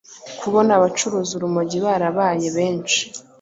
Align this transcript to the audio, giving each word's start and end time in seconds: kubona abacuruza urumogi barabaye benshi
kubona 0.39 0.71
abacuruza 0.77 1.31
urumogi 1.35 1.77
barabaye 1.85 2.47
benshi 2.57 3.01